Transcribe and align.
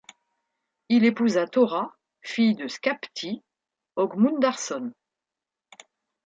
Il 0.89 1.05
épousa 1.05 1.45
Tora, 1.45 1.95
fille 2.23 2.55
de 2.55 2.67
Skapti 2.67 3.43
Ögmundarson. 3.99 4.93